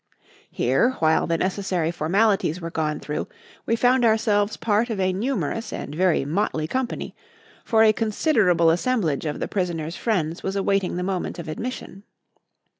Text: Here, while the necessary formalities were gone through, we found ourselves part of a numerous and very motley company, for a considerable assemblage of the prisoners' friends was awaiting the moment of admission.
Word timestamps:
Here, 0.49 0.93
while 0.93 1.27
the 1.27 1.37
necessary 1.37 1.91
formalities 1.91 2.59
were 2.59 2.71
gone 2.71 2.99
through, 2.99 3.27
we 3.67 3.75
found 3.75 4.03
ourselves 4.03 4.57
part 4.57 4.89
of 4.89 4.99
a 4.99 5.13
numerous 5.13 5.71
and 5.71 5.93
very 5.93 6.25
motley 6.25 6.67
company, 6.67 7.15
for 7.63 7.83
a 7.83 7.93
considerable 7.93 8.71
assemblage 8.71 9.27
of 9.27 9.39
the 9.39 9.47
prisoners' 9.47 9.95
friends 9.95 10.41
was 10.41 10.55
awaiting 10.55 10.95
the 10.95 11.03
moment 11.03 11.37
of 11.37 11.47
admission. 11.47 12.01